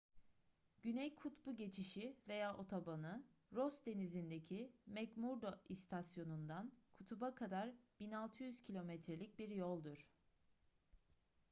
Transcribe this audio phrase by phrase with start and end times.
[0.81, 3.23] güney kutbu geçişi veya otobanı
[3.55, 10.11] ross denizi'ndeki mcmurdo i̇stasyonu'ndan kutup'a kadar 1600 km'lik bir yoldur